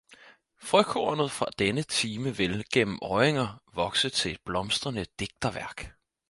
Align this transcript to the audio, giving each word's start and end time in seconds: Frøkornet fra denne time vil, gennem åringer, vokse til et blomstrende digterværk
Frøkornet 0.63 1.31
fra 1.31 1.49
denne 1.59 1.83
time 1.83 2.35
vil, 2.37 2.63
gennem 2.73 2.99
åringer, 3.01 3.63
vokse 3.73 4.09
til 4.09 4.31
et 4.31 4.41
blomstrende 4.45 5.05
digterværk 5.19 5.93